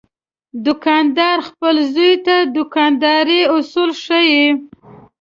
دوکاندار 0.65 1.37
خپل 1.49 1.75
زوی 1.93 2.13
ته 2.25 2.35
د 2.45 2.49
دوکاندارۍ 2.57 3.41
اصول 3.55 3.89
ښيي. 4.03 4.47